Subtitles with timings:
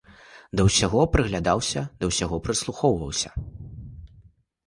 [0.59, 3.31] Да ўсяго прыглядаўся, да ўсяго прыслухоўваўся.